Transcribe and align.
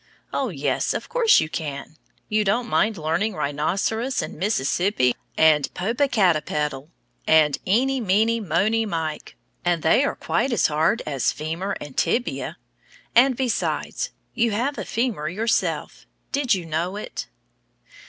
Oh, 0.33 0.49
yes, 0.49 0.95
of 0.95 1.09
course 1.09 1.39
you 1.39 1.47
can. 1.47 1.95
You 2.27 2.43
don't 2.43 2.67
mind 2.67 2.97
learning 2.97 3.35
"rhinoceros," 3.35 4.23
and 4.23 4.33
"Mississippi," 4.33 5.15
and 5.37 5.71
"Popocatepetl," 5.75 6.87
and 7.27 7.57
"eenie, 7.67 8.01
meenie, 8.01 8.39
monie 8.41 8.87
mike," 8.87 9.35
and 9.63 9.83
they 9.83 10.03
are 10.03 10.15
quite 10.15 10.51
as 10.51 10.65
hard 10.65 11.03
as 11.05 11.31
femur 11.31 11.73
and 11.79 11.95
tibia; 11.95 12.57
and, 13.13 13.37
besides, 13.37 14.09
you 14.33 14.49
have 14.53 14.79
a 14.79 14.85
femur 14.85 15.29
yourself! 15.29 16.07
Did 16.31 16.55
you 16.55 16.65
know 16.65 16.95
it? 16.95 17.27